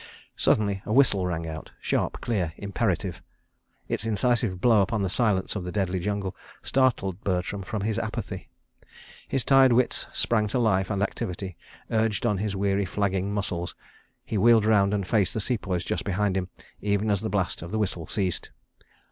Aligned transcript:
Suddenly 0.35 0.81
a 0.83 0.91
whistle 0.91 1.27
rang 1.27 1.45
out—sharp, 1.47 2.21
clear, 2.21 2.53
imperative. 2.57 3.21
Its 3.87 4.03
incisive 4.03 4.59
blow 4.59 4.81
upon 4.81 5.03
the 5.03 5.09
silence 5.09 5.55
of 5.55 5.63
the 5.63 5.71
deadly 5.71 5.99
jungle 5.99 6.35
startled 6.63 7.23
Bertram 7.23 7.61
from 7.61 7.83
his 7.83 7.99
apathy. 7.99 8.49
His 9.27 9.43
tired 9.43 9.73
wits 9.73 10.07
sprang 10.11 10.47
to 10.47 10.57
life 10.57 10.89
and 10.89 11.03
activity, 11.03 11.55
urged 11.91 12.25
on 12.25 12.39
his 12.39 12.55
weary 12.55 12.85
flagging 12.85 13.31
muscles. 13.31 13.75
He 14.25 14.39
wheeled 14.39 14.65
round 14.65 14.91
and 14.95 15.05
faced 15.07 15.35
the 15.35 15.39
Sepoys 15.39 15.83
just 15.83 16.03
behind 16.03 16.35
him, 16.35 16.49
even 16.81 17.11
as 17.11 17.21
the 17.21 17.29
blast 17.29 17.61
of 17.61 17.69
the 17.69 17.77
whistle 17.77 18.07
ceased. 18.07 18.49